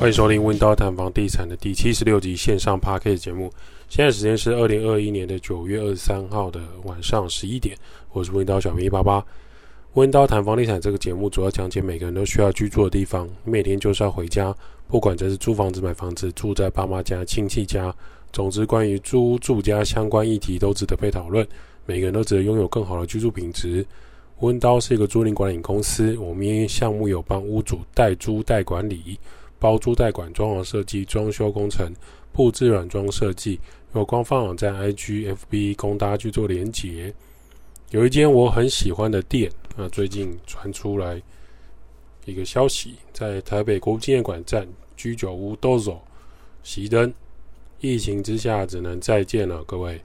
[0.00, 3.52] 欢迎收听温刀谈房地产的第七十六集线上 Podcast 节目。
[3.90, 7.76] 现在时间是二零二一年的九月二十三号的晚上十一点。
[8.12, 9.22] 我是温刀小明一八八。
[9.92, 13.28] 温刀谈房地产这个节目主要讲解每个人都需要居住的地方。
[13.44, 14.56] 每天就是要回家，
[14.88, 17.94] 不管这是租房子、买房子、住在爸妈家、亲戚家，
[18.32, 21.46] 总之关于租住家相关议题都值得被讨论。
[21.84, 23.84] 每个人都值得拥有更好的居住品质。
[24.38, 29.18] 温刀是一个租赁管理公司，我们因项目有帮屋主代租代管理。
[29.60, 31.94] 包租代管、装潢设计、装修工程、
[32.32, 33.60] 布置软装设计，
[33.94, 37.14] 有官方网站 IG、FB 供大家去做连结。
[37.90, 41.20] 有一间我很喜欢的店，啊，最近传出来
[42.24, 45.98] 一个消息，在台北国父纪念馆站居酒屋 Dozo
[46.64, 47.12] 熄灯，
[47.80, 49.62] 疫情之下只能再见了。
[49.64, 50.00] 各位，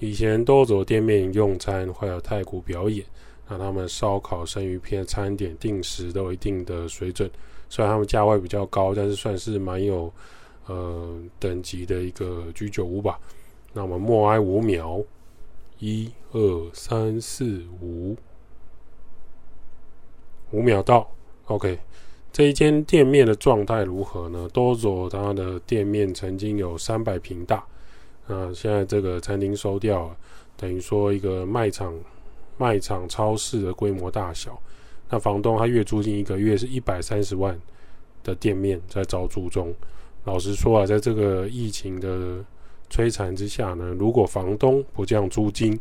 [0.00, 3.06] 以前 Dozo 店面用餐会有太古表演，
[3.48, 7.30] 那他们烧烤、生鱼片、餐点定时都有一定的水准。
[7.72, 10.12] 虽然他们价位比较高，但是算是蛮有
[10.66, 13.18] 呃等级的一个居酒屋吧。
[13.72, 15.02] 那我们默哀五秒，
[15.78, 18.14] 一二三四五，
[20.50, 21.10] 五秒到。
[21.46, 21.78] OK，
[22.30, 27.64] 这一间店面的状态如何呢？Dozo 它的店面曾经有三百平大，
[28.26, 30.16] 那现在这个餐厅收掉了，
[30.58, 31.98] 等于说一个卖场、
[32.58, 34.60] 卖场超市的规模大小。
[35.12, 37.60] 那房东他月租金一个月是一百三十万
[38.24, 39.74] 的店面在招租中。
[40.24, 42.42] 老实说啊，在这个疫情的
[42.90, 45.78] 摧残之下呢，如果房东不降租金，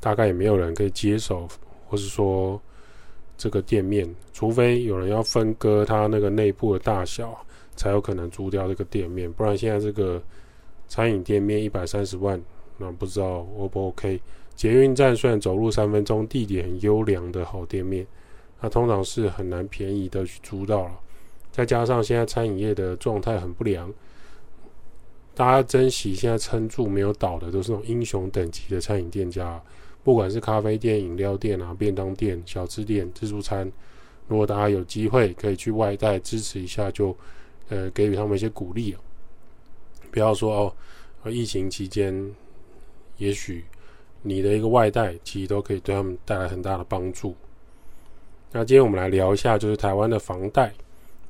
[0.00, 1.48] 大概也没有人可以接手，
[1.88, 2.60] 或是说
[3.38, 7.34] 这个店面，除非有人要分割它那个内部的大小，
[7.74, 9.32] 才有可能租掉这个店面。
[9.32, 10.22] 不然现在这个
[10.88, 12.38] 餐饮店面一百三十万，
[12.76, 14.20] 那不知道 O 不 OK？
[14.56, 18.06] 捷运站虽然走路三分钟，地点很优良的好店面，
[18.60, 21.00] 那通常是很难便宜的去租到了。
[21.50, 23.92] 再加上现在餐饮业的状态很不良，
[25.34, 29.60] 大家珍惜现在撑住没有倒的，都是那种英雄等级的餐饮店家，
[30.02, 33.70] 不管是咖啡店、饮料店啊、便当店、小吃店、自助餐，
[34.28, 37.16] 如果大家有机会可以去外带支持一下就，
[37.68, 38.96] 呃给予他们一些鼓励。
[40.12, 40.74] 不要说
[41.22, 42.32] 哦，疫情期间
[43.16, 43.64] 也许。
[44.26, 47.36] 你的一个外带，其实都可以对他们带来很大的帮助。
[48.50, 50.72] 那今天我们来聊一下，就是台湾的房贷，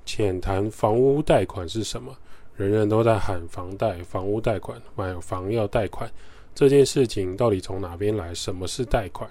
[0.06, 2.16] 浅谈房屋贷款是什么？
[2.56, 6.08] 人人都在喊房贷、房屋贷款，买房要贷款，
[6.54, 8.32] 这件事情到底从哪边来？
[8.32, 9.28] 什么是贷款？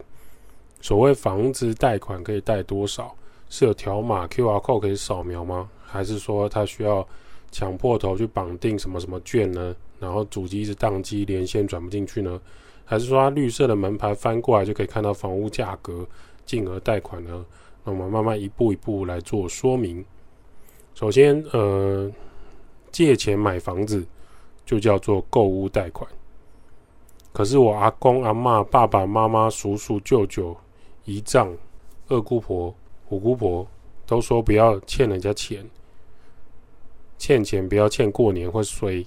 [0.82, 3.16] 所谓房子贷款可以贷多少？
[3.50, 5.70] 是有条码 QR code 可以扫描吗？
[5.86, 7.08] 还是说他需要
[7.52, 9.74] 抢破头去绑定什么什么券呢？
[10.00, 12.42] 然后主机一直宕机，连线转不进去呢？
[12.86, 16.06] 还是说，它绿色的门牌翻过来就可以看到房屋价格，
[16.46, 17.46] 进而贷款呢？
[17.84, 20.04] 那我们慢慢一步一步来做说明。
[20.94, 22.12] 首先，呃，
[22.92, 24.06] 借钱买房子
[24.66, 26.08] 就叫做购屋贷款。
[27.32, 30.56] 可是我阿公阿嬷、爸爸妈妈、叔叔舅舅、
[31.06, 31.52] 姨丈、
[32.10, 32.74] 二姑婆、
[33.10, 33.68] 五姑婆
[34.06, 35.68] 都说不要欠人家钱，
[37.18, 39.04] 欠钱不要欠过年会衰。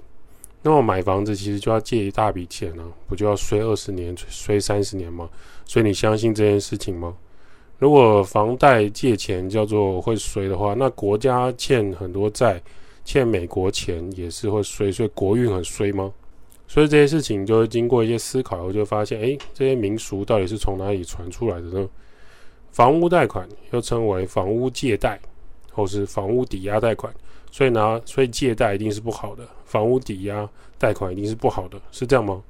[0.69, 5.31] 那么买房子其实就要借一大笔钱呢、不就要衰二十年、衰三十年吗？
[5.65, 7.15] 所以你相信这件事情吗？
[7.79, 12.61] 如果房贷借钱叫做会衰的话，那国家欠很多债，
[13.05, 16.13] 欠美国钱也是会衰，所以国运很衰吗？
[16.67, 21.89] 所以这些事情就会经过一些思考，我就发现，诶，这些民俗到底是从哪里传出来的呢？
[22.73, 25.21] 房屋贷款又称为房屋借贷，
[25.71, 27.15] 或是房屋抵押贷款。
[27.57, 30.47] 所以呢，所以借贷一定是不好的，房屋抵押
[30.77, 32.43] 贷款一定是不好的，是这样吗？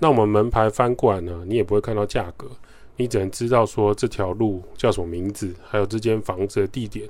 [0.00, 2.50] 那我们门牌翻过来呢，你也不会看到价格，
[2.96, 7.08] 你只能知道说这条路叫什么名字，还有这间房子的地点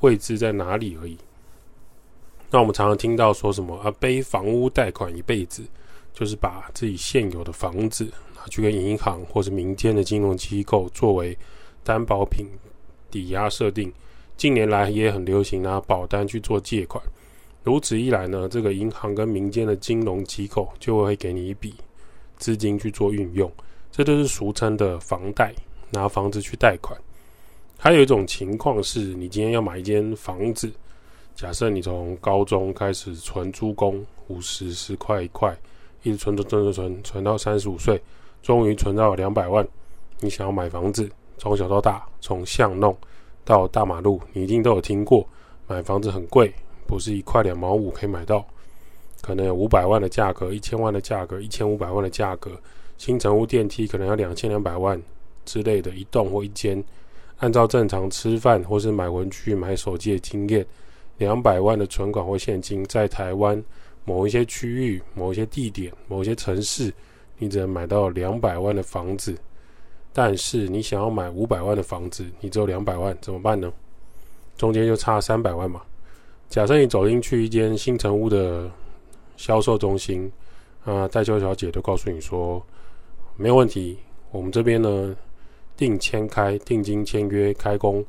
[0.00, 1.16] 位置在哪里而已。
[2.50, 5.62] 那我们常常听到说什么啊，背房屋贷款一辈子，
[6.12, 8.06] 就是把自己现有的房子
[8.36, 11.34] 拿去跟银行或是民间的金融机构作为
[11.82, 12.48] 担保品
[13.10, 13.90] 抵押设定。
[14.38, 17.02] 近年来也很流行拿保单去做借款，
[17.64, 21.74] 如此一来呢，这个银行跟民间的金融机构就会给你一笔
[22.36, 23.50] 资金去做运用，
[23.90, 25.52] 这就是俗称的房贷，
[25.90, 26.96] 拿房子去贷款。
[27.76, 30.72] 还有一种情况是，你今天要买一间房子，
[31.34, 35.52] 假设你从高中开始存租公五十十块一块，
[36.04, 38.00] 一直存存存存存存到三十五岁，
[38.40, 39.66] 终于存到两百万，
[40.20, 42.96] 你想要买房子，从小到大，从巷弄。
[43.48, 45.26] 到大马路，你一定都有听过，
[45.66, 46.52] 买房子很贵，
[46.86, 48.46] 不是一块两毛五可以买到，
[49.22, 52.50] 可能有五百万的价格，一千万的价格，一千五百万的价格，
[52.98, 55.02] 新成屋电梯可能要两千两百万
[55.46, 56.84] 之类的，一栋或一间，
[57.38, 60.66] 按照正常吃饭或是买文具、买手机的经验，
[61.16, 63.64] 两百万的存款或现金，在台湾
[64.04, 66.92] 某一些区域、某一些地点、某一些城市，
[67.38, 69.34] 你只能买到两百万的房子。
[70.20, 73.72] 但是你想要买五百万的房子，你只有两百万，怎么办呢？
[74.56, 75.80] 中间就差三百万嘛。
[76.48, 78.68] 假设你走进去一间新城屋的
[79.36, 80.28] 销售中心，
[80.84, 82.60] 啊，代销小姐就告诉你说，
[83.36, 83.96] 没有问题，
[84.32, 85.14] 我们这边呢，
[85.76, 88.04] 定签开定金签约开工，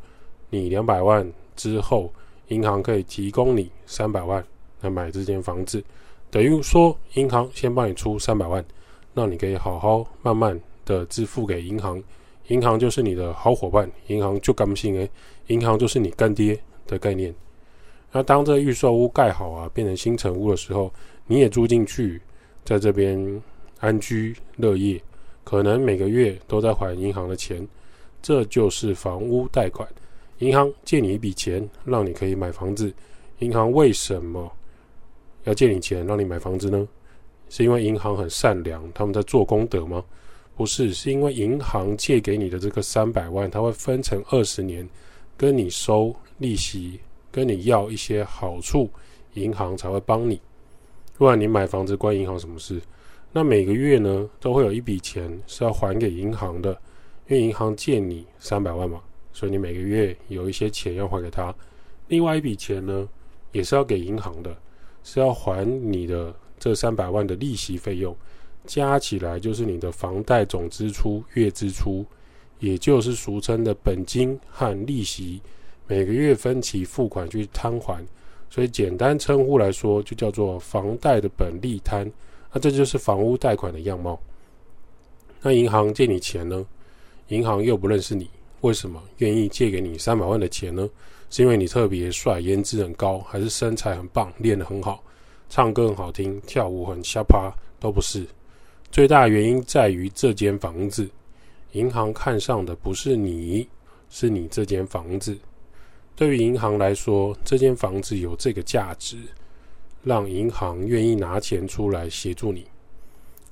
[0.50, 2.12] 你两百万之后，
[2.48, 4.44] 银行可以提供你三百万
[4.82, 5.84] 来买这间房子，
[6.32, 8.66] 等于说银行先帮你出三百万，
[9.14, 10.60] 那你可以好好慢慢
[10.90, 12.02] 的支付给银行，
[12.48, 15.08] 银行就是你的好伙伴，银行就甘心诶，
[15.48, 17.34] 银行就是你干爹的概念。
[18.12, 20.92] 那当这预售屋盖好啊，变成新成屋的时候，
[21.28, 22.20] 你也住进去，
[22.66, 23.42] 在这边
[23.80, 25.00] 安居乐业，
[25.44, 27.66] 可能每个月都在还银行的钱，
[28.20, 29.88] 这就是房屋贷款。
[30.40, 32.92] 银行借你一笔钱，让你可以买房子。
[33.40, 34.52] 银行为什么
[35.44, 36.88] 要借你钱让你买房子呢？
[37.48, 40.04] 是因为银行很善良，他们在做功德吗？
[40.60, 44.86] 不是，是因为银行借给你的这个三百万，它会分成二十年，
[45.38, 47.00] 跟你收利息。
[47.32, 48.90] 跟你要一些好处，
[49.36, 50.42] 银行才会帮你。
[51.18, 52.82] 不然你买房子关银行什么事？
[53.32, 56.72] 那每个月呢，都会有一笔钱是要还给银行的，
[57.28, 59.00] 因为银行借你三百万嘛，
[59.32, 61.56] 所以你每个月有一些钱要还给他。
[62.10, 63.08] 另外一笔钱呢，
[63.54, 64.54] 也是要给银行的，
[65.06, 68.14] 是要还你的这三百万的利息费用，
[68.70, 72.06] 加起来就是你的房贷总支出月支出，
[72.60, 75.42] 也就是俗称的本金和利息。
[75.88, 78.06] 每个月分期付款去摊还，
[78.48, 82.10] 所以简单称呼来说，就叫做房贷的本利摊。
[82.54, 84.20] 那这就是房屋贷款的样貌。
[85.42, 86.64] 那银行借你钱呢？
[87.30, 88.30] 银行又不认识你，
[88.62, 90.88] 为什么愿意借给你三百万的钱呢？
[91.32, 95.04] 是因为你特别帅、颜值很高，还是身材很棒、练得很好、
[95.50, 97.52] 唱歌很好听、跳舞很瞎趴？
[97.80, 98.28] 都不是。
[98.92, 101.08] 最大原因在于这间房子，
[101.74, 103.68] 银行看上的不是你，
[104.10, 105.38] 是你这间房子。
[106.16, 109.18] 对于银行来说，这间房子有这个价值，
[110.04, 112.66] 让银行愿意拿钱出来协助你。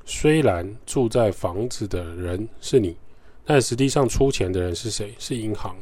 [0.06, 2.98] 虽然住在房子的人是你，
[3.45, 5.13] 但实际上出钱的人是谁？
[5.19, 5.75] 是银行。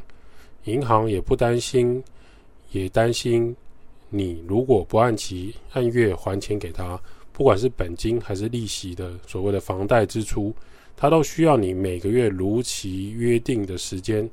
[0.64, 2.02] 银行也不担心，
[2.72, 3.56] 也担心
[4.10, 7.00] 你如果不按期按月还钱给他，
[7.36, 10.54] 不管是本金还是利息的所谓的房贷支出，
[10.96, 14.26] 它都需要你每个月如期约定的时间。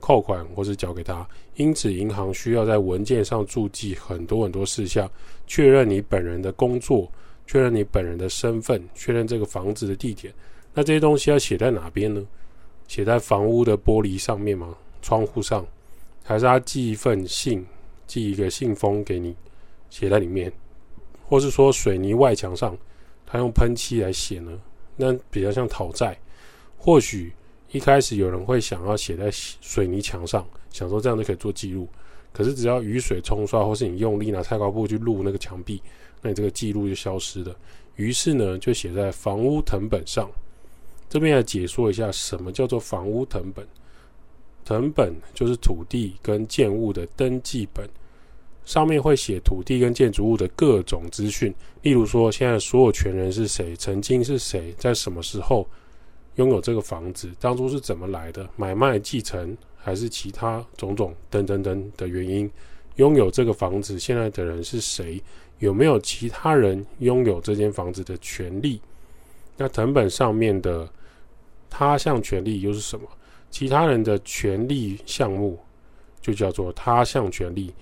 [0.00, 1.26] 扣款或是缴给他，
[1.56, 5.10] 因此银行需要在文件上注记很多很多事项，
[5.46, 7.10] 确认你本人的工作，
[7.46, 10.32] 确认你本人的身份，确认这个房子的地点。
[10.72, 12.26] 那这些东西要写在哪边呢？
[12.88, 14.74] 写在房屋的玻璃上面吗？
[15.02, 15.66] 窗户上，
[16.22, 17.64] 还是他寄一份信，
[18.06, 19.34] 寄一个信封给你，
[19.88, 20.50] 写在里面，
[21.34, 22.78] 或是说水泥外墙上，
[23.26, 24.56] 他用喷漆来写呢？
[24.94, 26.16] 那比较像讨债，
[26.78, 27.32] 或许。
[27.72, 31.88] 一开始有人会想要写在水泥墙上，想说这样就可以做记录。
[32.32, 35.82] 可是只要雨水冲刷，或是你用力拿菜瓜布去录那个墙壁，
[36.22, 37.52] 那你这个记录就消失了。
[37.96, 40.30] 于是呢，就写在房屋藤本上。
[41.08, 43.66] 这边来解说一下，什么叫做房屋藤本？
[44.64, 47.90] 藤本就是土地跟建物的登记本，
[48.64, 55.66] 上面会写土地跟建筑物的各种资讯，例如说现在所有权人是谁，曾经是谁，在什么时候。
[56.36, 58.44] 拥有这个房子当初是怎么来的？
[58.56, 62.50] 买卖、继承还是其他种种等等等的原因？
[62.96, 65.22] 拥有这个房子现在的人是谁？
[65.60, 68.80] 有没有其他人拥有这间房子的权利？
[69.56, 70.88] 那謄本上面的
[71.70, 73.06] 他项权利又是什么？
[73.48, 75.56] 其他人的权利项目
[76.20, 77.72] 就叫做他项权利。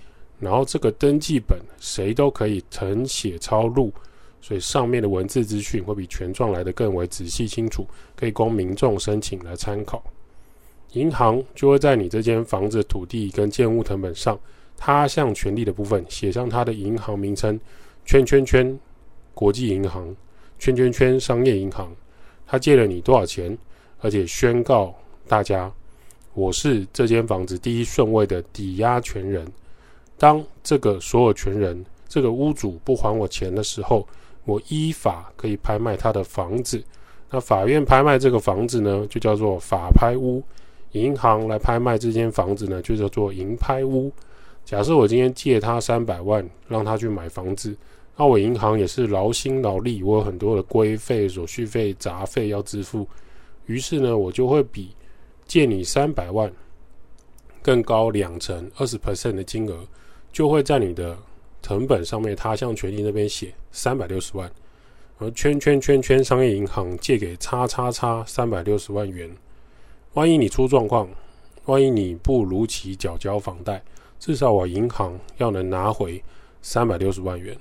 [0.43, 3.91] 然后这个登记本谁都可以誊写抄录。
[4.41, 10.03] 所以上面的文字资讯会比权状来的更为仔细清楚，可以供民众申请来参考。
[10.91, 14.37] 银行就会在你这间房子土地跟建物成本上，
[14.75, 17.57] 他项权利的部分写上他的银行名称，
[18.03, 18.77] 圈圈圈
[19.33, 20.13] 国际银行，
[20.59, 21.89] 圈圈圈商业银行，
[22.45, 23.57] 他借了你多少钱，
[24.01, 24.93] 而且宣告
[25.25, 25.71] 大家，
[26.33, 29.49] 我是这间房子第一顺位的抵押权人。
[30.17, 34.07] 当这个所有权人，这个屋主不还我钱的时候，
[34.45, 36.83] 我依法可以拍卖他的房子，
[37.29, 40.41] 那法院拍卖这个房子呢，就叫做法拍屋；
[40.91, 44.11] 银行来拍卖这间房子呢，就叫做银拍屋。
[44.63, 47.75] 假设我今天借他三百万，让他去买房子，
[48.15, 53.07] 那我银行也是劳心劳力，我有很多的规费、手续费、杂费要支付，
[53.65, 54.95] 于是呢，我就会比
[55.45, 56.49] 借你三百万
[57.61, 59.85] 更高两成二十 percent 的金额，
[60.33, 61.15] 就会在你的
[61.61, 64.51] 成本上面，他向权益那边写三百六十万，
[65.19, 69.29] 而圈圈圈圈商业银行借给叉叉叉三百六十万元。
[70.15, 71.07] 万一你出状况，
[71.65, 73.81] 万一你不如期缴交房贷，
[74.19, 76.21] 至少我银行要能拿回
[76.61, 77.55] 三百六十万元，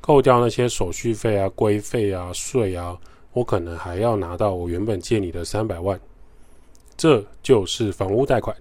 [0.00, 2.96] 扣掉那些手续费啊、规费啊、税啊，
[3.32, 5.98] 我可能还要拿到我原本借你的三百万。
[6.96, 8.54] 这就是房屋贷款。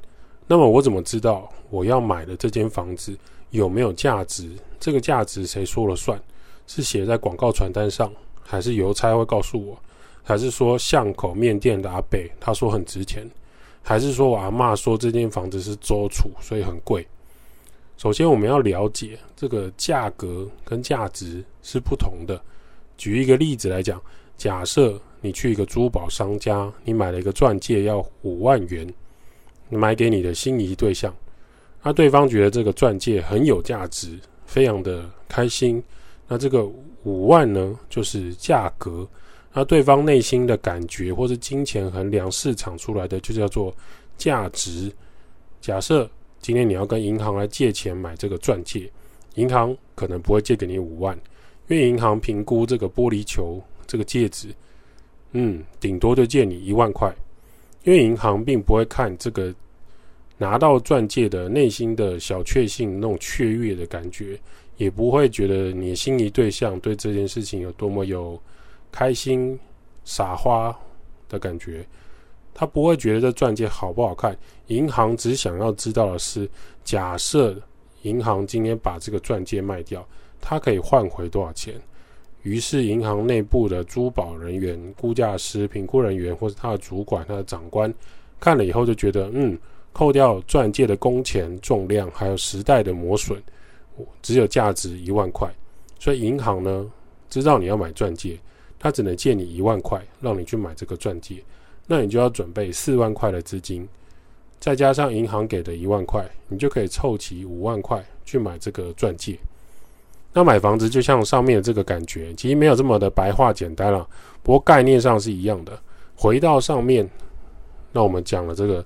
[0.48, 3.18] 那么我怎么知道我要买的这间房子
[3.52, 4.50] 有没有价值？
[4.80, 6.22] 这个价值谁说了算？
[6.68, 8.12] 是写在广告传单上，
[8.44, 9.78] 还是邮差会告诉我？
[10.24, 13.26] 还是说巷口面店的阿伯他说很值钱？
[13.82, 17.08] 还是说我阿嬷说这间房子是周处，所以很贵？
[17.98, 22.40] 首先我们要了解这个价格跟价值是不同的。
[22.98, 24.02] 举一个例子来讲，
[24.38, 28.94] 假设你去一个珠宝商家，你买了一个钻戒要五万元。
[29.70, 31.14] 买给你的心仪对象，
[31.88, 35.82] 那对方觉得这个钻戒很有价值，非常的开心。
[36.28, 36.66] 那这个
[37.04, 39.08] 五万呢，就是价格。
[39.54, 43.74] 那对方内心的感觉，或是金钱衡量市场出来的，就叫做
[44.18, 44.92] 价值。
[45.62, 46.10] 假设
[46.42, 48.92] 今天你要跟银行来借钱买这个钻戒，
[49.36, 51.18] 银行可能不会借给你五万，
[51.70, 54.54] 因为银行评估这个玻璃球这个戒指，
[55.32, 57.16] 嗯，顶多就借你一万块。
[57.86, 59.56] 因为银行并不会看这个
[60.38, 64.40] 拿到钻戒的内心的小确幸，那种雀跃的感觉，
[64.78, 68.40] 也不会觉得你心仪对象对这件事情有多么有
[68.92, 69.60] 开心
[70.06, 70.78] 撒花
[71.28, 71.86] 的感觉。
[72.54, 74.36] 他不会觉得这钻戒好不好看。
[74.68, 76.50] 银行只想要知道的是，
[76.84, 77.56] 假设
[78.02, 80.08] 银行今天把这个钻戒卖掉，
[80.42, 81.74] 它可以换回多少钱？
[82.42, 87.94] 于是，银行内部的珠宝人员、估价师、评估人员，或是他的主管、他的长官，
[88.40, 89.58] 看了以后就觉得，嗯，
[89.98, 93.36] 扣掉钻戒的工钱、重量，还有时代的磨损，
[94.22, 95.52] 只有价值一万块。
[95.98, 96.86] 所以，银行呢，
[97.32, 98.38] 知道你要买钻戒，
[98.78, 101.44] 他只能借你一万块，让你去买这个钻戒。
[101.88, 103.90] 那你就要准备四万块的资金，
[104.60, 109.36] 再加上银行给的一万块，你就可以凑齐五万块去买这个钻戒。
[110.32, 114.08] 那买房子就像上面这个感觉，其实没有这么的白话简单了，
[114.44, 115.76] 不过概念上是一样的。
[116.16, 117.10] 回到上面，
[117.92, 118.86] 那我们讲了这个，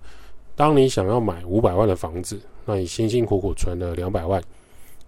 [0.55, 4.41] 当你想要买五百万的房子，那你辛辛苦苦存了两百万，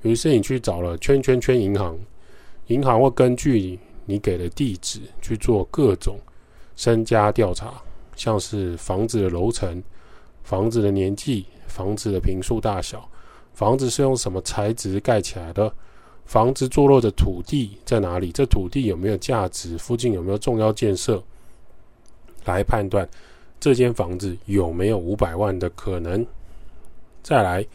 [0.02, 1.98] 于是你去找了圈圈圈银行，
[2.68, 6.18] 银行会根据你给的地址去做各种
[6.76, 7.74] 身家调查，
[8.16, 9.84] 像是房子的楼层、
[10.44, 13.08] 房子的年纪、房子的坪数大小、
[13.54, 15.72] 房子是用什么材质盖起来的。
[16.26, 18.32] 房子坐落的土地在哪里？
[18.32, 19.78] 这土地有没有价值？
[19.78, 21.22] 附近有没有重要建设？
[22.46, 23.08] 来判断
[23.64, 26.26] 这间房子有没有五百万的可能。
[27.22, 27.66] 再来，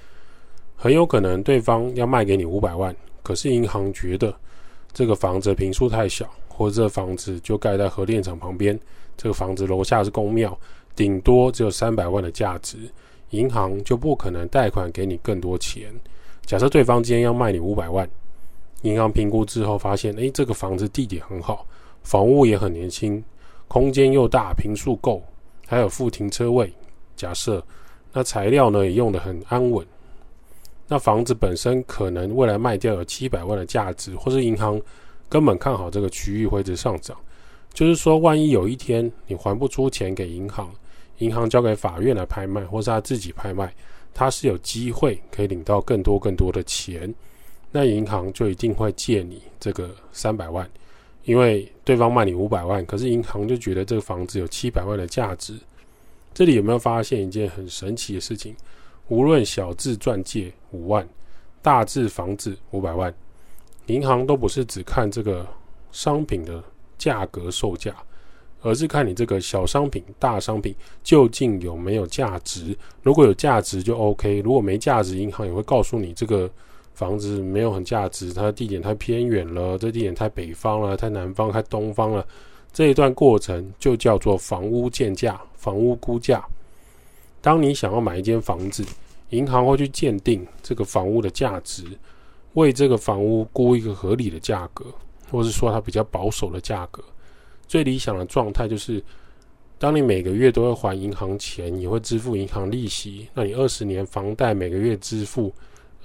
[0.77, 4.39] 很有可能对方要卖给你五百万，可是银行觉得
[4.93, 8.79] 这个房子坪数太小，或者这房子就盖在核电厂旁边，
[9.17, 10.55] 这个房子楼下是公庙，
[10.95, 12.77] 顶多只有三百万的价值，
[13.31, 15.91] 银行就不可能贷款给你更多钱。
[16.45, 18.07] 假设对方今天要卖你五百万。
[18.83, 21.67] 银行评估之后发现，诶，这个房子地点很好，
[22.03, 23.25] 房屋也很年轻，
[23.69, 25.23] 空间又大，坪数够，
[25.69, 26.73] 还有附停车位。
[27.15, 27.65] 假设
[28.13, 29.87] 那材料呢也用得很安稳，
[30.87, 34.81] 那房子本身可能未来卖掉有七百万的价值，或是银行
[35.29, 37.17] 根本看好这个区域会一直上涨。
[37.75, 40.73] 就是说，万一有一天你还不出钱给银行，
[41.19, 43.73] 银行交给法院来拍卖，或是他自己拍卖，
[44.15, 47.15] 他是有机会可以领到更多更多的钱。
[47.71, 50.69] 那银行就一定会借你这个三百万，
[51.29, 55.53] 因为对方卖你五百万，可是银行就觉得这个房子有七百万的价值。
[56.33, 58.57] 这里有没有发现一件很神奇的事情？
[59.09, 61.07] 无论小至钻戒五万，
[61.61, 63.15] 大至房子五百万，
[63.89, 65.47] 银行都不是只看这个
[65.93, 66.65] 商品的
[66.97, 67.95] 价格售价，
[68.63, 72.75] 而是看你这个小商品、大商品究竟有没有价值。
[73.03, 76.51] 如果有价值就 OK，如果没价值，银行也会告诉你这个。
[76.99, 82.27] 房子没有很价值，它的地点太偏远了，这地点太北方了，太南方，太东方了。
[82.73, 86.45] 这一段过程就叫做房屋鉴价、房屋估价。
[87.41, 88.85] 当你想要买一间房子，
[89.31, 91.85] 银行会去鉴定这个房屋的价值，
[92.55, 94.85] 为这个房屋估一个合理的价格，
[95.31, 97.01] 或是说它比较保守的价格。
[97.69, 99.01] 最理想的状态就是，
[99.79, 105.55] 当你每个月都会还银行钱，你会支付银行利息，那你二十年房贷每个月支付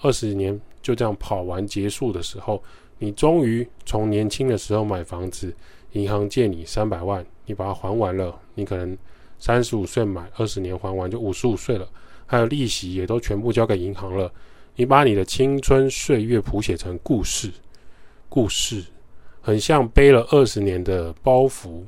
[0.03, 0.61] 二十年。
[0.83, 2.61] 就这样跑完结束的时候，
[2.99, 5.51] 你终于从年轻的时候买房子，
[5.93, 8.95] 银行借你三百万，你把它还完了，你可能
[9.39, 11.87] 三十五岁买，二十年还完就五十五岁了，
[12.25, 14.31] 还有利息也都全部交给银行了。
[14.75, 17.51] 你把你的青春岁月谱写成故事，
[18.27, 18.83] 故事
[19.41, 21.83] 很像背了二十年的包袱，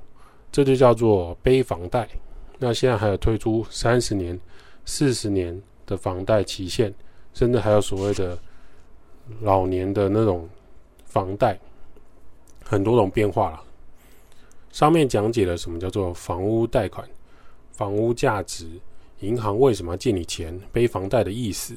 [0.51, 2.07] 这就叫做背房贷。
[2.59, 4.39] 那现在还有推出三十年、
[4.85, 6.93] 四十年的房贷期限，
[7.33, 8.37] 甚至还有所谓的
[9.41, 10.47] 老年的那种
[11.05, 11.59] 房贷，
[12.63, 13.63] 很多种变化了。
[14.71, 17.07] 上面讲解了什么叫做房屋贷款、
[17.71, 18.67] 房屋价值、
[19.21, 21.75] 银行为什么要借你钱、背房贷的意思，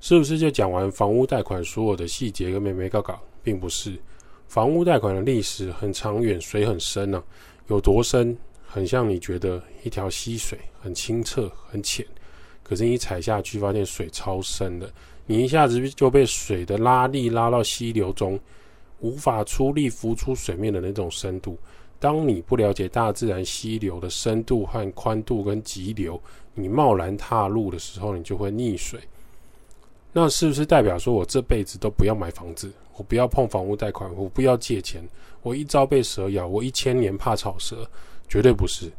[0.00, 3.20] 是不是就讲完房屋贷款所有的细节跟眉眉角角？
[3.42, 3.98] 并不是，
[4.46, 7.22] 房屋贷款的历史很长远，水很深呢、
[7.68, 8.36] 有多深？
[8.66, 12.04] 很像你觉得一条溪水很清澈很浅，
[12.62, 14.92] 可是你踩下去发现水超深的，
[15.30, 18.40] 你一下子就被水的拉力拉到溪流中，
[19.00, 21.58] 无法出力浮出水面的那种深度。
[22.00, 26.18] 当你不了解大自然溪流的深度和宽度跟急流，
[26.54, 28.98] 你贸然踏入的时候，你就会溺水。
[30.14, 35.06] 那是不是代表说我这辈子都不要买房子，我不要碰房屋贷款，我不要借钱，
[35.42, 37.86] 我一朝被蛇咬，我一千年怕草蛇？
[38.26, 38.90] 绝对不是，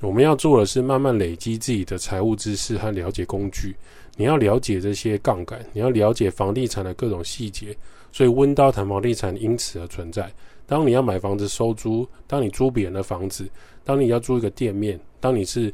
[0.00, 3.76] 我们要做的是慢慢累积自己的财务知识和了解工具。
[4.16, 7.76] 你要了解这些杠杆，你要了解房地产的各种细节。
[8.12, 10.32] 所以温刀谈房地产因此而存在。
[10.66, 13.48] 当你要买房子收租，当你租别人的房子，
[13.82, 15.72] 当你要租一个店面，当你是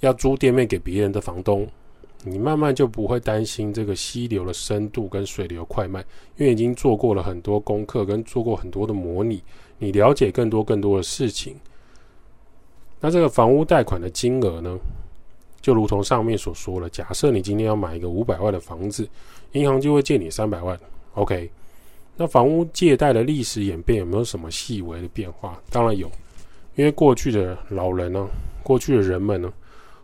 [0.00, 1.66] 要租店面给别人的房东，
[2.24, 6.04] 你慢慢就不会担心这个溪流的深度跟水流快慢，
[6.36, 9.40] 因为已经做过了很多功课跟做过很多的模拟，
[9.78, 11.54] 你了解更多更多的事情。
[12.98, 14.76] 那这个房屋贷款的金额呢，
[15.66, 19.08] 就如同上面所说了，假设你今天要买一个五百万的房子，
[19.50, 20.78] 银行就会借你三百万。
[21.14, 21.50] OK，
[22.16, 25.60] 那房屋借贷的历史演变有没有什么细微的变化？
[25.68, 26.08] 当然有，
[26.76, 28.28] 因为过去的老人呢，
[28.62, 29.52] 过去的人们呢，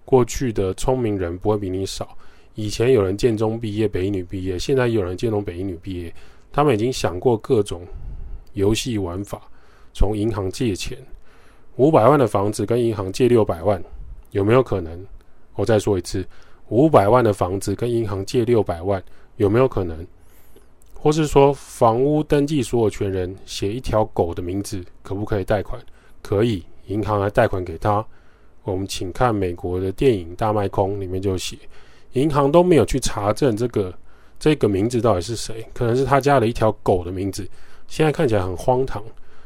[0.05, 2.09] 过去的聪明人不会比你少。
[2.57, 6.13] 以前有人建中毕业、北一女毕业，现在有人建中北一女毕业，
[6.51, 7.87] 他们已经想过各种
[8.55, 9.41] 游戏玩法，
[9.95, 10.99] 从银行借钱。
[11.77, 13.81] 五百万的房子跟银行借六百万，
[14.33, 15.07] 有没有可能？
[15.55, 16.27] 我再说一次，
[16.69, 19.03] 五百万的房子跟银行借六百万，
[19.37, 20.07] 有没有可能？
[20.95, 25.81] 或是说，房屋登记所有权人写一条狗的名字，可不可以贷款？
[26.23, 28.05] 可以，银行来贷款给他。
[28.65, 31.57] 我们请看美国的电影《大麦空》里面就写，
[32.13, 33.93] 银行都没有去查证这个
[34.39, 37.49] 这个名字到底是谁，可能是他家的一条狗的名字。
[37.89, 39.03] 现在看起来很荒唐，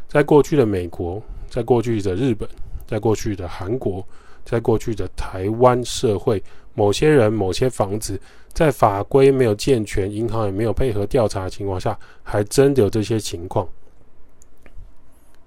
[0.08, 1.22] 在过去的美国。
[1.48, 2.46] 在过去的日本，
[2.88, 4.04] 在过去的韩国，
[4.46, 8.18] 在过去的台湾社会，某些人、某些房子，
[8.54, 13.68] 在法规没有健全、银行也没有配合调查的情况下，还真的有这些情况。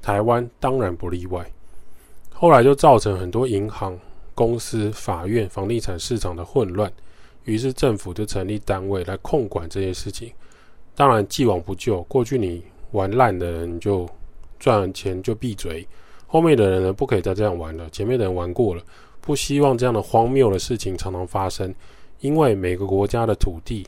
[0.02, 1.50] 台湾当然不例外。
[2.32, 3.98] 后来就造成很多银行、
[4.36, 6.92] 公司、法院、房地产市场的混乱，
[7.46, 10.32] 于是政府就成立单位来控管这些事情。
[10.94, 12.04] 当然，既往不咎。
[12.04, 14.08] 过去你玩烂的人就。
[14.60, 15.88] 赚完钱就闭嘴，
[16.32, 17.90] 后面的人呢，不可以再这样玩了。
[17.90, 18.84] 前面的人玩过了，
[19.20, 21.74] 不希望这样的荒谬的事情常常发生。
[22.20, 23.88] 因为每个国家的土地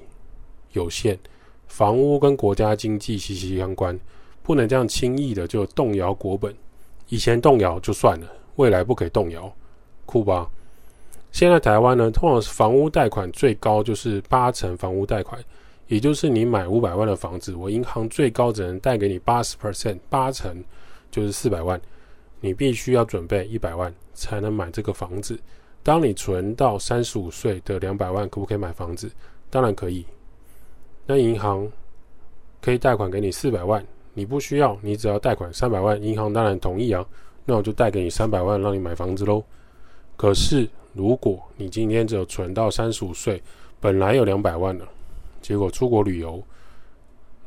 [0.72, 1.20] 有限，
[1.68, 3.98] 房屋跟国家经济息息相关，
[4.42, 6.52] 不能这样轻易的就动摇国本。
[7.10, 9.54] 以前动摇就算了，未来不可以动摇，
[10.06, 10.50] 酷吧？
[11.32, 15.40] 现在台湾呢，通常是房屋贷款最高就是八成房屋贷款。
[15.88, 20.64] 也就是你买五百万的房子，我银行最高只能贷给你八十 percent，八成
[21.12, 21.80] 就是四百万，
[22.42, 25.40] 你必须要准备一百万才能买这个房子。
[25.84, 29.10] 当你存到三十五岁的两百万，可不可以买房子？
[29.50, 30.06] 当然可以。
[31.06, 31.68] 那银行
[32.62, 37.06] 可以贷款给你四百万，你不需要，你只要贷款三百万，银行当然同意啊。
[37.46, 39.44] 那我就贷给你三百万，让你买房子喽。
[40.16, 43.42] 可是如果你今天只有存到三十五岁，
[43.80, 44.88] 本来有两百万了。
[45.42, 46.42] 结果出国旅游，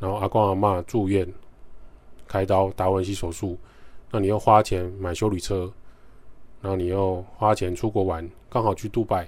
[0.00, 1.26] 然后阿公阿嬷住院，
[2.26, 3.56] 开刀达文西手术，
[4.14, 5.68] 那你又花钱买修旅车，
[6.62, 9.26] 然后你又花钱出国玩，刚好去杜拜，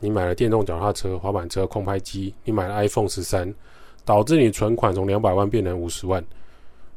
[0.00, 3.54] 你买了电动脚踏车、滑板车、空拍机，你买了 iPhone 十三，
[4.06, 6.24] 导致你存款从两百万变成五十万。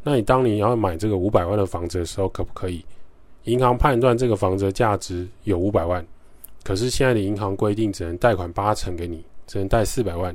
[0.02, 2.86] 那你当你要买这个五百万的房子的时候，可不可以？
[3.44, 6.06] 银行判断这个房子的价值有五百万，
[6.64, 10.34] 可是现在的银行规定只能贷款八成给你，只能贷四百万。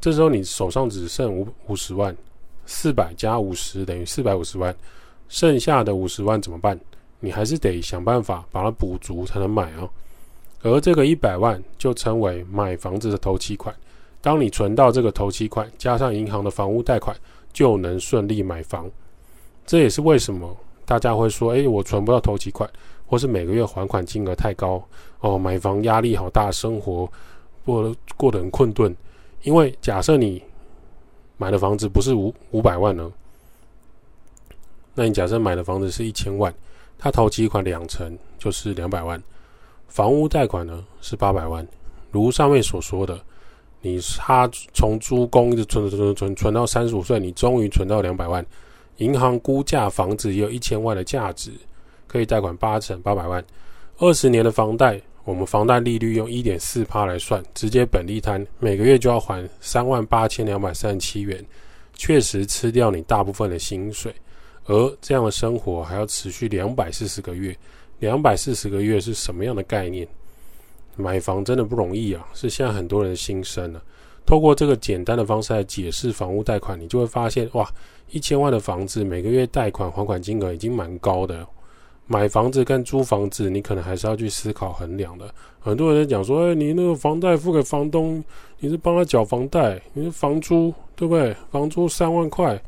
[0.00, 2.16] 这时候你手上只剩五五十万，
[2.64, 4.74] 四百加五十等于四百五十万，
[5.28, 6.78] 剩下的五十万怎么办？
[7.20, 9.88] 你还是得想办法把它补足才能买啊。
[10.62, 13.74] 而这个一百万就称为买房子的头期款。
[14.20, 17.16] 当你存到这个头期款，加上银行的房屋贷款，
[17.52, 18.90] 就能顺利买房。
[19.64, 22.68] 这也是为什么大家会说：“诶，我存不到头期款，
[23.06, 24.82] 或是每个月还款金额太高
[25.20, 27.08] 哦，买房压力好大，生活
[27.64, 28.94] 过过得很困顿。”
[29.42, 30.42] 因为假设你
[31.36, 33.12] 买的房子不是五五百万呢，
[34.96, 36.52] 那你假设买的房子是一千万，
[36.98, 39.22] 他头期款两成就是两百万，
[39.86, 41.64] 房屋贷款呢是八百万。
[42.10, 43.20] 如上面所说的，
[43.82, 48.44] 你他从租公一直存存存存存到三十五岁，你终于存到两百万，
[48.96, 51.52] 银行估价房子也有一千万的价值，
[52.06, 53.44] 可以贷款八成八百万，
[53.98, 61.44] 二十年的房贷，我们房贷利率用一点四趴来算，直接本利摊，每个月就要还三万八千两百三十七元，
[61.92, 64.14] 确实吃掉你大部分的薪水，
[64.66, 67.56] 而这样的生活还要持续两百四十个月，
[68.00, 70.06] 两百四十个月是什么样的概念？
[70.96, 73.82] 买房真的不容易啊，是现在很多人的心声了。
[74.24, 77.70] 透过这个简单的方式来解释房屋贷款，你就会发现，哇，
[78.10, 81.46] 一千万的房子每个月贷款还款金额已经蛮高的。
[82.08, 85.32] 买房子跟租房子，你可能还是要去思考衡量的。
[85.60, 88.22] 很多人在讲说，哎，你那个房贷付给房东，
[88.58, 91.36] 你是帮他缴房贷，你是房租，对不对？
[91.50, 92.60] 房租三万块，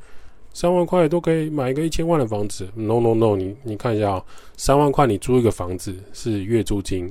[0.59, 2.69] 三万块都可以买一个一千万的房子。
[2.75, 4.25] No No No，你你看一下啊，
[4.57, 7.09] 三万块你租一个房子是月租金。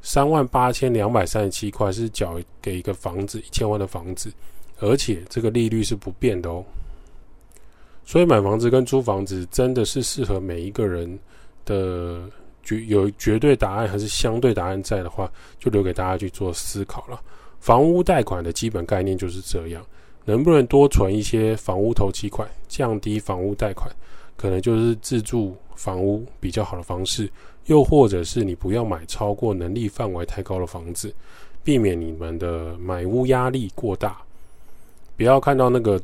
[0.00, 4.32] 三万八千两百三十七块是缴给一个房子一千万的房子，
[4.78, 6.64] 而且这个利率是不变的哦。
[8.02, 11.18] 所以买房子跟租房子真的是适合每一个人
[11.66, 12.22] 的
[12.62, 17.20] 绝有绝对答案还是相对答案在的话，就留给大家去做思考了。
[17.60, 19.84] 房屋贷款的基本概念就是这样，
[20.24, 23.90] 能不能多存一些房屋头期款，降低房屋贷款，
[24.36, 27.30] 可能就是自住房屋比较好的方式。
[27.66, 31.14] 又或者是你不要买超过能力范围太高的房子，
[31.62, 34.20] 避免你们的买屋压力过大。
[35.16, 36.00] 不要看到那个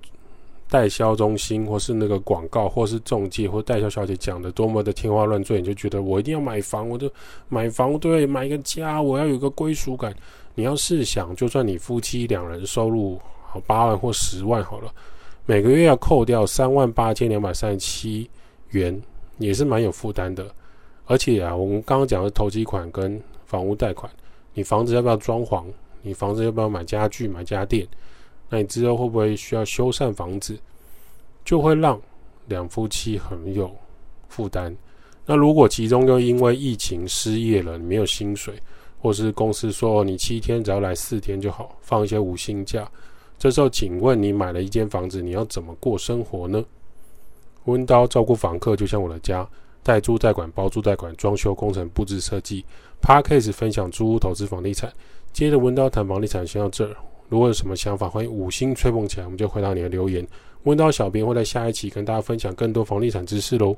[0.71, 7.11] 代销中心，或是那个广告，或是中介或代销小姐讲的多么的天花乱坠，你就觉得我一定要买房，我就
[7.49, 10.15] 买房，对，买个家，我要有个归属感。
[10.55, 13.19] 你要试想，就算你夫妻两人收入
[13.51, 14.93] 好八万或十万好了，
[15.47, 18.31] 每个月要扣掉三万八千两百三十七
[18.71, 19.03] 元，
[19.39, 20.47] 也是蛮有负担的。
[21.07, 24.13] 而且啊，我们刚刚讲的头期款跟房屋贷款，
[24.53, 25.65] 你房子要不要装潢？
[26.03, 27.89] 你房子要不要买家具、买家电？
[28.51, 30.59] 那你之后会不会需要修缮房子？
[31.45, 31.99] 就会让
[32.47, 33.75] 两夫妻很有
[34.29, 34.77] 负担。
[35.25, 38.55] 那如果其中又因为疫情失业了，你没有薪水，
[39.01, 42.91] 或是公司说你七天只要来四天就好，放一些无薪假，
[43.39, 46.65] 这时候请问你买了一间房子，你要怎么过生活呢？
[47.67, 49.49] 温刀照顾房客，就像我的家。
[49.83, 52.65] 代租代管、包租代管、装修工程、布置设计。
[53.01, 54.93] Podcast 分享租屋投资房地产。
[55.33, 56.95] 接着温刀谈房地产，先到这儿。
[57.29, 60.27] 如果有什么想法，欢迎五星吹捧起来，我们就回答你的留言。
[60.65, 63.77] 温刀小编会在下一期跟大家分享更多房地产知识喽。